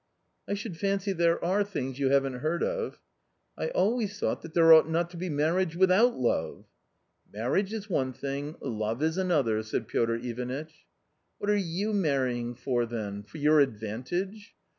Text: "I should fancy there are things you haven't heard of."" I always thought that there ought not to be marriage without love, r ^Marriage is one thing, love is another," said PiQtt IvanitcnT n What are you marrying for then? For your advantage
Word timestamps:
"I 0.49 0.55
should 0.55 0.77
fancy 0.79 1.13
there 1.13 1.45
are 1.45 1.63
things 1.63 1.99
you 1.99 2.09
haven't 2.09 2.39
heard 2.39 2.63
of."" 2.63 2.99
I 3.55 3.67
always 3.67 4.19
thought 4.19 4.41
that 4.41 4.55
there 4.55 4.73
ought 4.73 4.89
not 4.89 5.11
to 5.11 5.17
be 5.17 5.29
marriage 5.29 5.75
without 5.75 6.17
love, 6.17 6.65
r 7.35 7.39
^Marriage 7.39 7.71
is 7.71 7.87
one 7.87 8.11
thing, 8.11 8.55
love 8.61 9.03
is 9.03 9.17
another," 9.19 9.61
said 9.61 9.87
PiQtt 9.87 10.23
IvanitcnT 10.23 10.61
n 10.69 10.73
What 11.37 11.51
are 11.51 11.55
you 11.55 11.93
marrying 11.93 12.55
for 12.55 12.87
then? 12.87 13.21
For 13.21 13.37
your 13.37 13.59
advantage 13.59 14.55